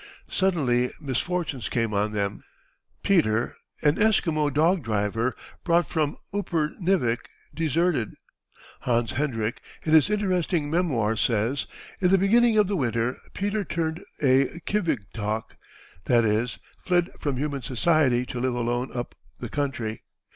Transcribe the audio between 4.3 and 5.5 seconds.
dog driver,